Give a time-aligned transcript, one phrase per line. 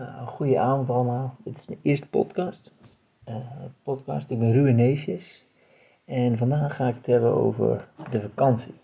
[0.00, 1.34] Uh, goedenavond allemaal.
[1.44, 2.76] Dit is mijn eerste podcast.
[3.28, 3.36] Uh,
[3.82, 4.30] podcast.
[4.30, 5.44] Ik ben Ruben Neefjes.
[6.04, 8.74] En vandaag ga ik het hebben over de vakantie.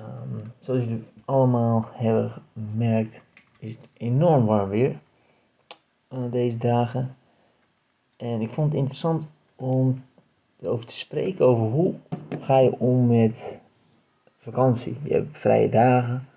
[0.00, 3.22] Um, zoals jullie allemaal hebben gemerkt,
[3.58, 4.98] is het enorm warm weer
[6.12, 7.16] uh, deze dagen.
[8.16, 10.04] En ik vond het interessant om
[10.60, 11.94] erover te spreken over hoe
[12.40, 13.60] ga je om met
[14.36, 14.96] vakantie.
[15.02, 16.28] Je hebt vrije dagen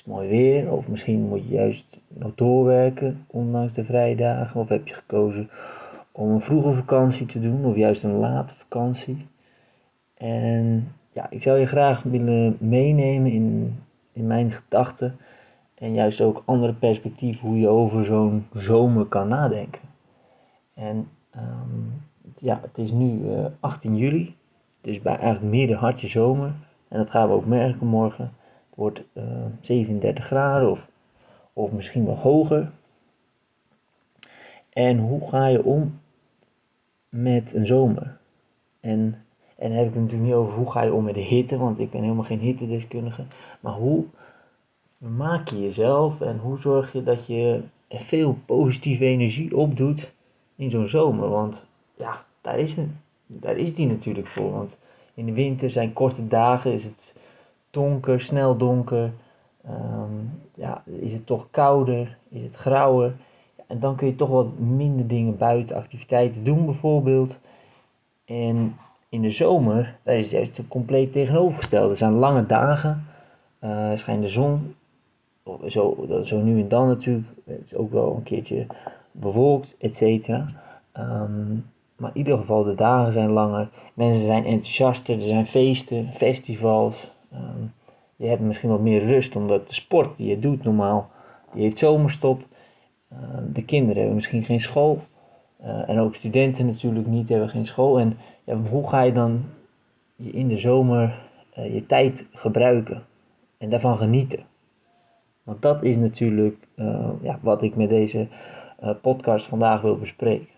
[0.00, 4.68] is mooi weer, of misschien moet je juist nog doorwerken, ondanks de vrije dagen, of
[4.68, 5.50] heb je gekozen
[6.12, 9.26] om een vroege vakantie te doen, of juist een late vakantie.
[10.14, 13.78] En ja, ik zou je graag willen meenemen in,
[14.12, 15.16] in mijn gedachten
[15.74, 19.82] en juist ook andere perspectieven hoe je over zo'n zomer kan nadenken.
[20.74, 22.02] En um,
[22.36, 24.36] ja, het is nu uh, eh, 18 juli,
[24.76, 26.52] het is bij eigenlijk midden hartje zomer
[26.88, 28.32] en dat gaan we ook merken morgen
[28.80, 30.88] wordt uh, eh, 37 graden of,
[31.52, 32.70] of misschien wel hoger.
[34.72, 36.00] En hoe ga je om
[37.08, 38.18] met een zomer?
[38.80, 39.24] En,
[39.56, 41.58] en dan heb ik het natuurlijk niet over hoe ga je om met de hitte,
[41.58, 43.24] want ik ben helemaal geen hittedeskundige.
[43.60, 44.04] Maar hoe
[44.98, 50.12] maak je jezelf en hoe zorg je dat je veel positieve energie opdoet
[50.56, 51.28] in zo'n zomer?
[51.28, 51.64] Want
[51.96, 54.52] ja, daar is, een, daar is die natuurlijk voor.
[54.52, 54.76] Want
[55.14, 57.14] in de winter zijn korte dagen, is het
[57.70, 59.12] donker, snel donker.
[59.64, 60.14] Ehm,
[60.54, 62.18] ja, is het toch kouder?
[62.28, 63.14] Is het grauwer?
[63.66, 67.38] En dan kun je toch wat minder dingen buiten activiteiten doen bijvoorbeeld.
[68.24, 68.76] En
[69.08, 71.90] in de zomer, daar is het juist compleet tegenovergesteld.
[71.90, 73.06] Er zijn lange dagen,
[73.64, 74.74] uh, schijnt de zon,
[75.66, 77.26] zo, zo nu en dan natuurlijk.
[77.44, 78.66] Het is ook wel een keertje
[79.12, 80.46] bewolkt, et cetera.
[80.92, 81.52] Ehm,
[81.96, 83.68] maar in ieder geval, de dagen zijn langer.
[83.94, 87.10] Mensen zijn enthousiaster, er zijn feesten, festivals.
[87.32, 87.62] Ehm,
[88.16, 91.10] je hebt misschien wat meer rust, omdat de sport die je doet normaal,
[91.52, 92.42] die heeft zomerstop.
[93.08, 95.02] Ehm, de kinderen hebben misschien geen school.
[95.64, 97.98] Uh, en ook studenten natuurlijk niet, hebben geen school.
[97.98, 99.44] En ja, hoe ga je dan
[100.16, 101.22] in de zomer
[101.58, 103.02] uh, je tijd gebruiken
[103.58, 104.44] en daarvan genieten?
[105.42, 108.28] Want dat is natuurlijk uh, ja, wat ik met deze
[109.02, 110.48] podcast vandaag wil bespreken.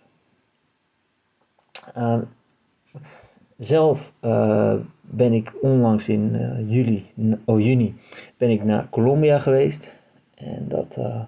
[3.62, 7.06] Ehm, zelf uh, ben ik onlangs in uh, juli,
[7.44, 7.94] oh, juni
[8.36, 9.92] ben ik naar Colombia geweest.
[10.34, 11.22] En dat uh,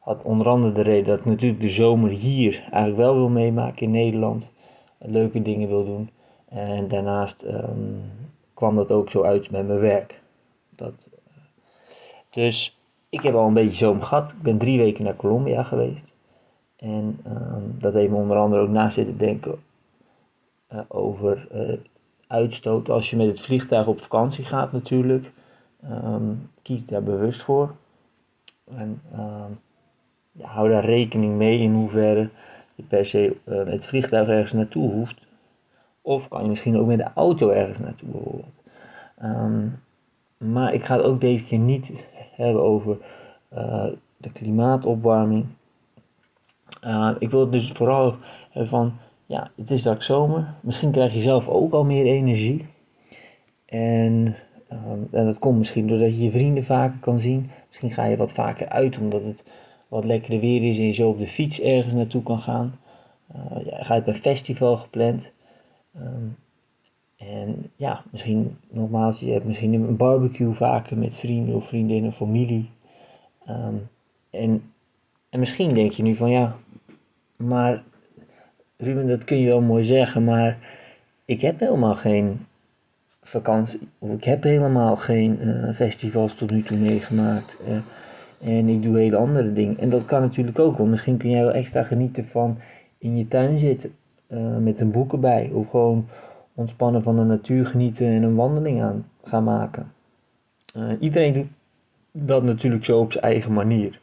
[0.00, 3.82] had onder andere de reden dat ik natuurlijk de zomer hier eigenlijk wel wil meemaken
[3.82, 4.50] in Nederland.
[4.98, 6.10] Leuke dingen wil doen.
[6.48, 8.02] En daarnaast um,
[8.54, 10.20] kwam dat ook zo uit met mijn werk.
[10.76, 11.08] Dat,
[12.30, 14.30] dus ik heb al een beetje zomer gehad.
[14.30, 16.14] Ik ben drie weken naar Colombia geweest.
[16.76, 19.58] En um, dat heeft me onder andere ook na zitten denken
[20.88, 21.78] over uh,
[22.26, 22.88] uitstoot.
[22.88, 25.32] Als je met het vliegtuig op vakantie gaat natuurlijk,
[25.90, 27.74] um, kies daar bewust voor.
[28.76, 29.60] En um,
[30.32, 32.28] ja, hou daar rekening mee in hoeverre
[32.74, 35.26] je per se uh, met het vliegtuig ergens naartoe hoeft.
[36.02, 38.62] Of kan je misschien ook met de auto ergens naartoe bijvoorbeeld.
[39.22, 39.82] Um,
[40.38, 42.06] maar ik ga het ook deze keer niet
[42.36, 42.96] hebben over
[44.16, 45.46] de klimaatopwarming.
[47.18, 48.16] Ik wil het dus vooral
[48.50, 50.54] hebben van ja, het is straks zomer.
[50.60, 52.66] Misschien krijg je zelf ook al meer energie.
[53.66, 54.36] En,
[54.72, 57.50] um, en dat komt misschien doordat je je vrienden vaker kan zien.
[57.68, 59.44] Misschien ga je wat vaker uit omdat het
[59.88, 62.78] wat lekkerder weer is en je zo op de fiets ergens naartoe kan gaan.
[63.36, 65.30] Uh, ja, ga je bij een festival gepland.
[65.96, 66.36] Um,
[67.16, 72.70] en ja, misschien nogmaals, je hebt misschien een barbecue vaker met vrienden of vriendinnen, familie.
[73.48, 73.88] Um,
[74.30, 74.72] en,
[75.28, 76.56] en misschien denk je nu van ja,
[77.36, 77.82] maar
[78.76, 80.58] Ruben, dat kun je wel mooi zeggen, maar
[81.24, 82.46] ik heb helemaal geen
[83.22, 87.56] vakantie, of ik heb helemaal geen uh, festivals tot nu toe meegemaakt.
[87.68, 87.76] Uh,
[88.56, 89.78] en ik doe hele andere dingen.
[89.78, 90.86] En dat kan natuurlijk ook wel.
[90.86, 92.58] Misschien kun jij wel extra genieten van
[92.98, 93.94] in je tuin zitten
[94.28, 95.50] uh, met een boek erbij.
[95.52, 96.08] Of gewoon
[96.54, 99.92] ontspannen van de natuur genieten en een wandeling aan gaan maken.
[101.00, 101.48] iedereen doet
[102.12, 104.00] dat natuurlijk zo op zijn eigen manier.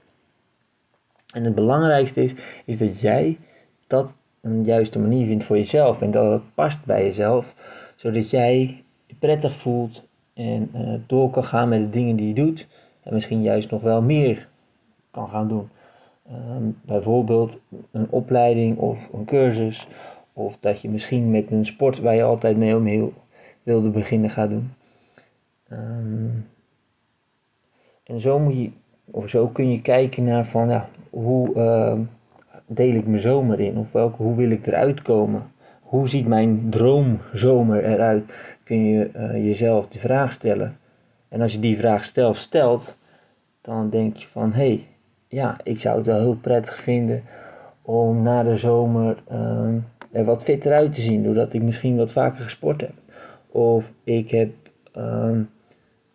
[1.34, 2.34] En het belangrijkste is,
[2.66, 3.38] is dat jij
[3.88, 7.56] dat een juiste manier vindt voor jezelf en dat het past bij jezelf,
[7.96, 10.04] zodat jij je prettig voelt
[10.34, 12.68] en uh, door kan gaan met de dingen die je doet
[13.04, 14.48] en misschien juist nog wel meer
[15.12, 15.70] kan gaan doen.
[16.32, 17.58] Um, bijvoorbeeld
[17.92, 19.88] een opleiding of een cursus
[20.34, 23.14] of dat je misschien met een sport waar je altijd mee omheen
[23.64, 24.74] wilde beginnen gaat doen.
[25.72, 26.48] Um,
[28.04, 28.72] en zo moet je,
[29.06, 32.00] of zo kun je kijken naar van ja, hoe, uh,
[32.76, 33.78] deel ik mijn zomer in?
[33.78, 35.44] Of welke, hoe wil ik eruit komen?
[35.82, 38.24] Hoe ziet mijn droomzomer eruit?
[38.64, 40.78] Kun je uh, jezelf de vraag stellen.
[41.30, 42.96] En als je die vraag zelf stelt,
[43.62, 44.86] dan denk je van hé, hey,
[45.28, 47.24] ja, ik zou het wel heel prettig vinden
[47.82, 49.78] om na de zomer ehm,
[50.12, 51.24] er wat fitter uit te zien.
[51.24, 52.94] Doordat ik misschien wat vaker gesport heb.
[53.48, 54.52] Of ik heb
[54.92, 55.42] ehm,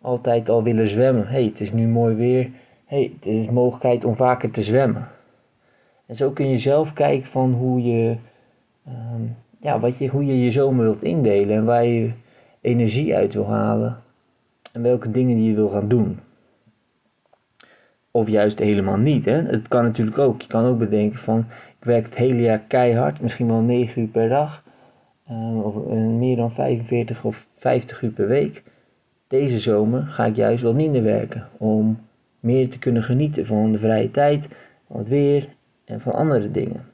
[0.01, 1.27] altijd al willen zwemmen.
[1.27, 2.49] hey, het is nu mooi weer.
[2.85, 5.07] hey, het is mogelijkheid om vaker te zwemmen.
[6.07, 8.15] En zo kun je zelf kijken van hoe je,
[8.85, 9.21] ehm,
[9.59, 12.11] ja, wat je, hoe je je zomer wilt indelen en waar je
[12.61, 13.97] energie uit wil halen.
[14.73, 16.19] En welke dingen die je wil gaan doen.
[18.11, 19.25] Of juist helemaal niet.
[19.25, 19.41] Hè?
[19.41, 20.41] Het kan natuurlijk ook.
[20.41, 21.39] Je kan ook bedenken van
[21.79, 24.63] ik werk het hele jaar keihard, misschien wel 9 uur per dag.
[25.31, 28.63] Uh, of uh, meer dan 45 of 50 uur per week.
[29.27, 31.47] Deze zomer ga ik juist wat minder werken.
[31.57, 31.99] Om
[32.39, 34.47] meer te kunnen genieten van de vrije tijd,
[34.87, 35.55] van het weer
[35.87, 36.85] en van andere dingen.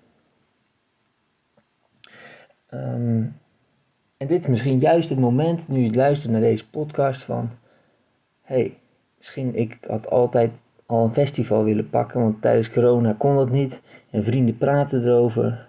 [2.74, 3.36] Um,
[4.18, 7.50] en dit is misschien juist het moment, nu je luistert naar deze podcast, van...
[8.42, 8.78] hey,
[9.18, 10.52] misschien ik had altijd
[10.86, 13.82] al een festival willen pakken, want tijdens corona kon dat niet.
[14.10, 15.68] En vrienden praten erover.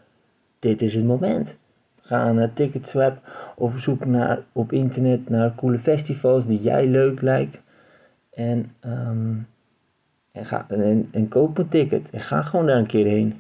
[0.59, 1.57] Dit is het moment.
[2.01, 3.19] Ga naar Ticketswap
[3.57, 7.63] of zoek naar, op internet naar coole festivals die jij leuk lijkt.
[8.31, 9.47] En, um,
[10.35, 12.11] en, ga, en, en, koop een ticket.
[12.11, 13.35] En ga gewoon daar een keer heen.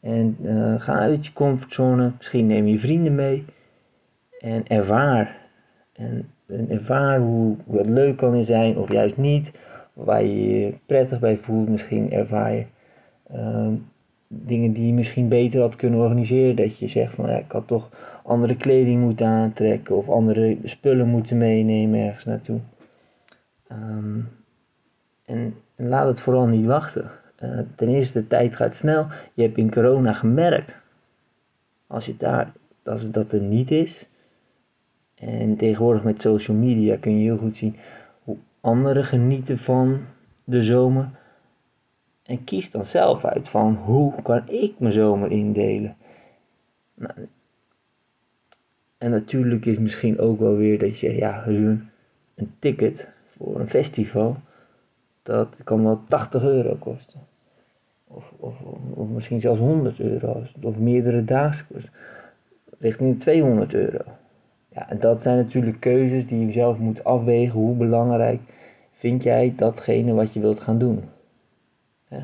[0.00, 2.12] En uh, ga uit je comfortzone.
[2.16, 3.44] Misschien neem je vrienden mee.
[4.40, 5.36] En ervaar.
[5.92, 6.30] En,
[6.68, 9.52] ervaar hoe, hoe het leuk kan zijn of juist niet
[9.92, 11.68] waar je je prettig bij voelt.
[11.68, 12.64] Misschien ervaar je
[13.34, 13.72] uh,
[14.26, 16.56] dingen die je misschien beter had kunnen organiseren.
[16.56, 17.90] Dat je zegt van ja, ik had toch
[18.24, 22.60] andere kleding moeten aantrekken of andere spullen moeten meenemen ergens naartoe.
[23.72, 24.28] Um,
[25.24, 27.10] en, en, laat het vooral niet wachten.
[27.42, 29.06] Uh, ten eerste, de tijd gaat snel.
[29.34, 30.76] Je hebt in corona gemerkt,
[31.86, 32.52] als je daar,
[32.84, 34.08] als dat er niet is.
[35.14, 37.76] En tegenwoordig met social media kun je heel goed zien
[38.60, 40.00] anderen genieten van
[40.44, 41.10] de zomer.
[42.22, 45.96] En kies dan zelf uit van hoe kan ik mijn zomer indelen.
[46.94, 47.12] Nou,
[48.98, 53.68] en natuurlijk is misschien ook wel weer dat je zegt, ja, een ticket voor een
[53.68, 54.36] festival,
[55.28, 57.20] dat kan wel 80 euro kosten.
[58.06, 61.92] Of, of, misschien zelfs 100 euro, of meerdere dagen kosten.
[62.78, 64.04] Richting 200 euro.
[64.68, 67.52] Ja, en dat zijn natuurlijk keuzes die je zelf moet afwegen.
[67.52, 68.40] Hoe belangrijk
[68.92, 71.04] vind jij datgene wat je wilt gaan doen?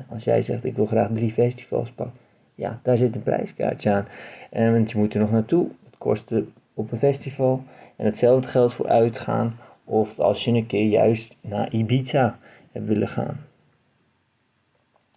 [0.09, 2.19] Als jij zegt, ik wil graag drie festivals pakken.
[2.55, 4.07] Ja, daar zit een prijskaartje aan.
[4.51, 5.69] En, want je moet er nog naartoe.
[5.85, 6.35] Het kost
[6.75, 7.63] op een festival.
[7.97, 9.57] En hetzelfde geldt voor uitgaan.
[9.85, 12.39] Of als je een keer juist naar Ibiza
[12.75, 13.41] hebt willen gaan.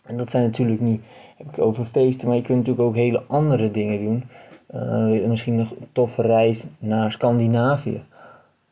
[0.04, 1.02] En dat zijn natuurlijk niet,
[1.38, 4.24] heb ik over feesten, maar je kunt natuurlijk ook hele andere dingen doen.
[4.74, 8.04] Uh, misschien een toffe reis naar Scandinavië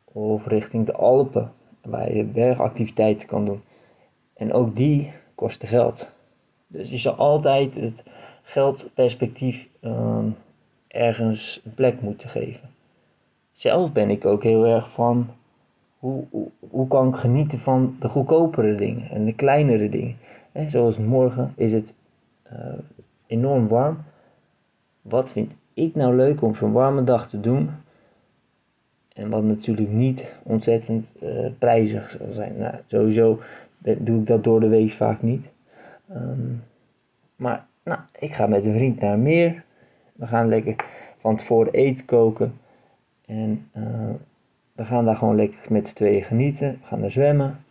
[0.04, 1.52] of richting de Alpen,
[1.82, 3.62] waar je bergactiviteiten kan doen.
[4.34, 6.12] En ook die kosten geld.
[6.66, 8.02] Dus je zal altijd het
[8.42, 10.18] geldperspectief uh,
[10.88, 12.70] ergens een plek moeten geven.
[13.52, 15.28] Zelf ben ik ook heel erg van
[16.30, 20.16] hoe, hoe, kan ik genieten van de goedkopere dingen en de kleinere dingen.
[20.52, 21.94] He, zoals morgen is het
[22.52, 22.58] uh,
[23.26, 23.98] enorm warm.
[25.02, 27.70] Wat vind ik nou leuk om zo'n warme dag te doen.
[29.14, 32.58] En wat natuurlijk niet ontzettend uh, prijzig zal zijn.
[32.58, 33.40] Nou, sowieso
[33.78, 35.50] doe ik dat door de week vaak niet.
[36.12, 36.62] Um,
[37.36, 39.64] maar nou, ik ga met een vriend naar meer.
[40.12, 40.76] We gaan lekker
[41.18, 42.58] van tevoren eten koken.
[43.26, 44.10] En uh,
[44.76, 46.78] we gaan daar gewoon lekker met z'n tweeën genieten.
[46.80, 47.64] We gaan daar zwemmen.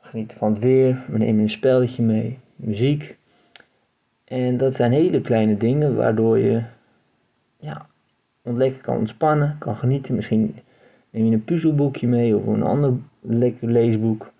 [0.00, 1.04] We genieten van het weer.
[1.08, 2.38] We nemen een spelletje mee.
[2.56, 3.18] Muziek.
[4.24, 6.62] En dat zijn hele kleine dingen waardoor je
[7.56, 7.86] ja,
[8.42, 10.14] lekker kan ontspannen, kan genieten.
[10.14, 10.56] Misschien
[11.10, 14.32] neem je een puzzelboekje mee of een ander lekker leesboek.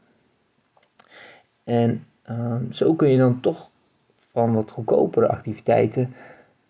[1.65, 3.71] En uh, zo kun je dan toch
[4.17, 6.15] van wat goedkopere activiteiten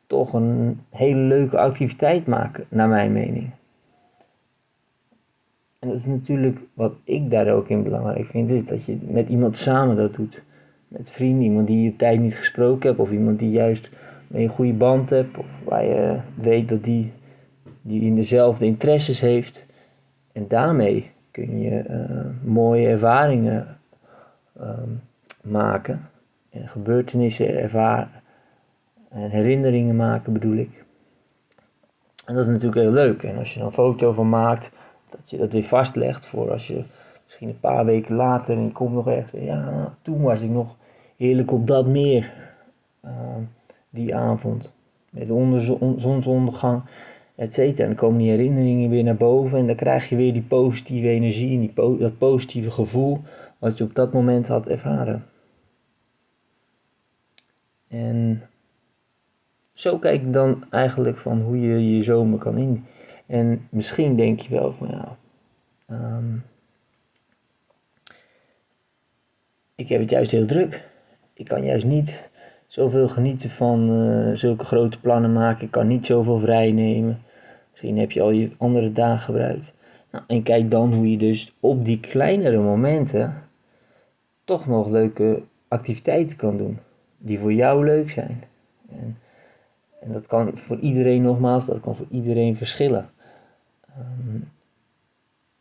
[0.06, 3.50] toch een hele leuke activiteit maken, naar mijn mening.
[5.80, 9.28] En dat is natuurlijk wat ik daar ook in belangrijk vind, is dat je met
[9.28, 10.42] iemand samen dat doet.
[10.88, 13.90] Met vrienden, iemand die je tijd niet gesproken hebt, of iemand die juist
[14.30, 17.12] een goede band hebt, of waar je weet dat die,
[17.82, 19.66] die in dezelfde interesses heeft.
[20.32, 23.78] En daarmee kun je uh, mooie ervaringen
[24.60, 24.68] uh,
[25.42, 26.08] maken,
[26.50, 28.10] en gebeurtenissen ervaren,
[29.08, 30.84] en herinneringen maken bedoel ik.
[32.26, 33.22] En dat is natuurlijk heel leuk.
[33.22, 34.70] En als je er een foto van maakt,
[35.10, 36.82] dat je dat weer vastlegt voor als je
[37.24, 40.76] misschien een paar weken later en je komt nog echt, ja, toen was ik nog
[41.16, 42.32] heerlijk op dat meer
[43.04, 43.10] uh,
[43.90, 44.74] die avond.
[45.10, 46.82] Met de zonsondergang,
[47.34, 47.82] et cetera.
[47.82, 51.08] En dan komen die herinneringen weer naar boven en dan krijg je weer die positieve
[51.08, 53.20] energie en die po dat positieve gevoel
[53.58, 55.24] wat je op dat moment had ervaren.
[57.88, 58.42] En
[59.72, 62.84] zo kijk ik dan eigenlijk van hoe je je zomer kan in.
[63.30, 65.16] En misschien denk je wel van ja,
[65.86, 66.36] ehm,
[69.74, 70.88] ik heb het juist heel druk.
[71.32, 72.28] Ik kan juist niet
[72.66, 75.64] zoveel genieten van uh, zulke grote plannen maken.
[75.64, 77.22] Ik kan niet zoveel vrij nemen.
[77.70, 79.72] Misschien heb je al je andere dagen gebruikt.
[80.10, 83.42] Nou, en kijk dan hoe je dus op die kleinere momenten
[84.44, 86.78] toch nog leuke activiteiten kan doen.
[87.18, 88.42] Die voor jou leuk zijn.
[88.88, 89.18] En,
[90.00, 93.10] en dat kan voor iedereen nogmaals, dat kan voor iedereen verschillen.
[94.00, 94.50] Um,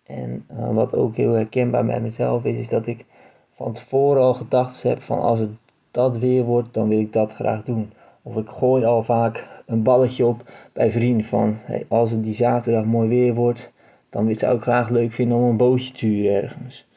[0.04, 3.06] en uh, wat ook heel herkenbaar bij mezelf is, is dat ik
[3.52, 5.50] van tevoren al gedachten heb van als het
[5.92, 7.92] dat weer wordt, dan wil ik dat graag doen.
[8.22, 10.44] Of ik gooi al vaak een balletje op
[10.74, 13.72] bij vrienden van hey, als het die zaterdag mooi weer wordt,
[14.10, 16.88] dan zou ik graag leuk vinden om een bootje te huren ergens.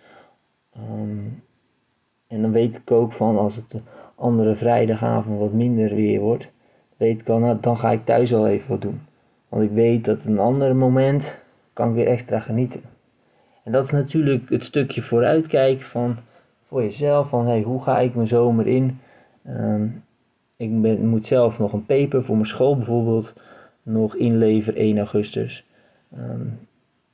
[0.76, 1.42] Um,
[2.26, 3.80] en dan weet ik ook van als het de
[4.14, 6.50] andere vrijdagavond wat minder weer wordt,
[6.96, 9.00] weet ik al, nou, dan ga ik thuis al even wat doen.
[9.52, 11.38] Want ik weet dat een ander moment
[11.72, 12.80] kan ik weer extra genieten.
[13.64, 16.16] En dat is natuurlijk het stukje vooruitkijken van
[16.66, 19.00] voor jezelf, van hey, hoe ga ik mijn zomer in?
[19.48, 20.04] Um,
[20.56, 23.32] ik moet zelf nog een paper voor mijn school bijvoorbeeld
[23.82, 25.66] nog inleveren 1 augustus.
[26.18, 26.58] Um,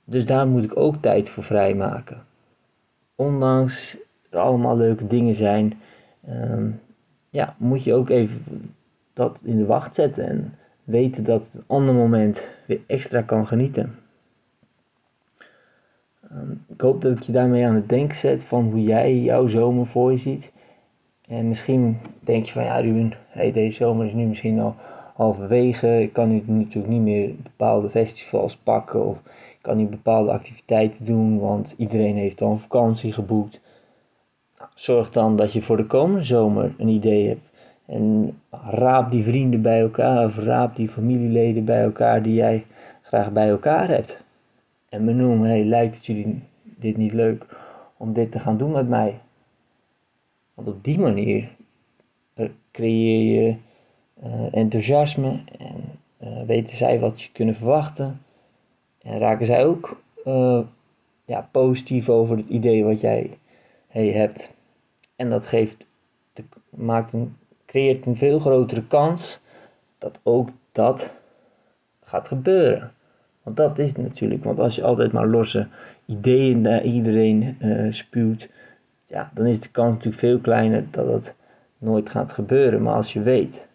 [0.04, 2.23] dus daar moet ik ook tijd voor vrijmaken.
[3.14, 3.97] Ondanks
[4.30, 5.80] er allemaal leuke dingen zijn,
[6.28, 6.80] um,
[7.30, 8.75] ja, moet je ook even
[9.12, 10.54] dat in de wacht zetten en
[10.88, 13.95] weten dat het een ander moment weer extra kan genieten.
[16.33, 19.47] Um, ik hoop dat ik je daarmee aan het denken zet van hoe jij jouw
[19.47, 20.52] zomer voor je ziet.
[21.28, 23.12] En misschien denk je van ja Ruben,
[23.52, 24.75] deze zomer is nu misschien al
[25.14, 26.02] halverwege.
[26.02, 31.04] Ik kan nu natuurlijk niet meer bepaalde festivals pakken of ik kan niet bepaalde activiteiten
[31.04, 33.61] doen, want iedereen heeft al een vakantie geboekt.
[34.59, 37.48] Nou, zorg dan dat je voor de komende zomer een idee hebt.
[37.88, 38.38] En
[38.71, 42.66] raap die vrienden bij elkaar of raap die familieleden bij elkaar die jij
[43.02, 44.25] graag bij elkaar hebt.
[44.88, 47.47] En benoem, hey, lijkt het jullie dit niet leuk
[47.97, 49.21] om dit te gaan doen met mij?
[50.54, 51.49] Want op die manier
[52.71, 53.57] creëer je
[54.25, 55.85] uh, enthousiasme en
[56.23, 58.23] uh, weten zij wat je kunnen verwachten.
[59.02, 60.61] En raken zij ook uh,
[61.25, 63.38] ja, positief over het idee wat jij
[63.88, 64.50] hey, hebt.
[65.16, 65.87] En dat geeft
[66.33, 67.37] de, maakt een,
[67.68, 69.40] creëert een veel grotere kans
[69.98, 71.12] dat ook dat
[72.02, 72.92] gaat gebeuren.
[73.42, 74.44] Want dat is het natuurlijk.
[74.44, 75.66] Want als je altijd maar losse
[76.06, 78.48] ideeën naar iedereen uh, spuwt,
[79.06, 81.34] ja, dan is de kans natuurlijk veel kleiner dat het
[81.78, 82.82] nooit gaat gebeuren.
[82.82, 83.66] Maar als je weet,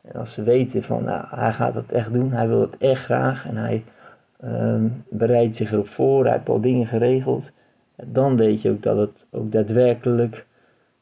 [0.00, 3.04] en als ze weten van nou, hij gaat het echt doen, hij wil het echt
[3.04, 3.84] graag en hij
[4.44, 7.50] um, bereidt zich erop voor, hij heeft al dingen geregeld,
[7.96, 10.46] dan weet je ook dat het ook daadwerkelijk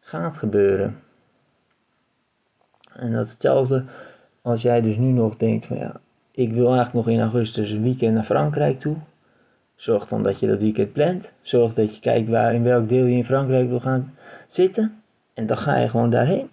[0.00, 1.00] gaat gebeuren.
[2.98, 3.84] En dat is hetzelfde
[4.42, 6.00] als jij dus nu nog denkt van ja,
[6.30, 8.96] ik wil eigenlijk nog in augustus een weekend naar Frankrijk toe.
[9.74, 11.32] Zorg dan dat je dat weekend plant.
[11.42, 14.14] Zorg dat je kijkt waar, in welk deel je in Frankrijk wil gaan
[14.46, 15.02] zitten.
[15.34, 16.48] En dan ga je gewoon daarheen.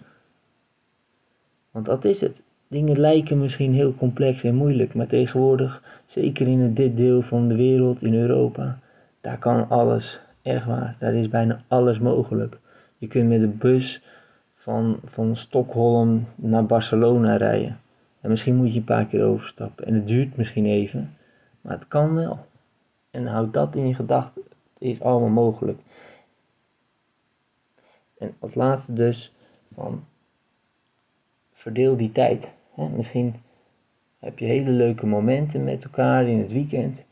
[1.70, 2.42] Want dat is het.
[2.68, 7.56] Dingen lijken misschien heel complex en moeilijk, maar tegenwoordig, zeker in dit deel van de
[7.56, 8.78] wereld, in Europa,
[9.20, 12.58] daar kan alles, echt waar, daar is bijna alles mogelijk.
[12.98, 14.02] Je kunt met de bus
[14.64, 17.80] van, van Stockholm naar Barcelona rijden.
[18.20, 19.86] En misschien moet je een paar keer overstappen.
[19.86, 21.16] En het duurt misschien even,
[21.60, 22.46] maar het kan wel.
[23.10, 24.42] En houd dat in je gedachten.
[24.42, 25.78] Het is allemaal mogelijk.
[28.18, 29.32] En als laatste dus
[29.74, 30.04] van
[31.52, 32.48] verdeel die tijd.
[32.74, 33.34] Misschien
[34.18, 37.04] heb je hele leuke momenten met elkaar in het weekend.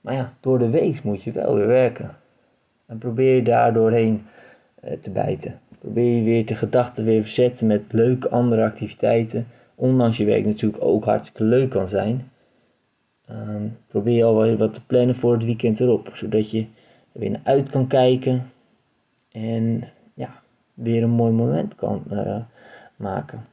[0.00, 2.16] Maar ja, door de week moet je wel weer werken.
[2.86, 4.26] En probeer je daar doorheen
[4.80, 5.61] eh, te bijten.
[5.82, 9.46] Probeer je weer de gedachten weer verzetten met leuke andere activiteiten.
[9.74, 12.30] Ondanks je werk natuurlijk ook hartstikke leuk kan zijn.
[13.26, 16.10] Ehm, probeer je al wat te plannen voor het weekend erop.
[16.14, 16.60] Zodat je
[17.12, 18.50] er weer naar uit kan kijken.
[19.32, 20.42] En ja,
[20.74, 22.36] weer een mooi moment kan uh,
[22.96, 23.46] maken.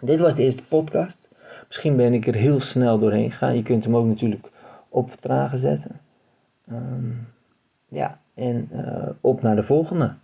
[0.00, 1.28] Dit was de eerste podcast.
[1.66, 3.56] Misschien ben ik er heel snel doorheen gegaan.
[3.56, 4.50] Je kunt hem ook natuurlijk
[4.88, 6.00] op vertragen zetten.
[6.72, 7.28] Um,
[7.88, 10.14] ja, en uh, op naar de volgende.